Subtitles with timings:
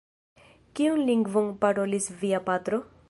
[0.79, 2.83] Kiun lingvon parolis via patro?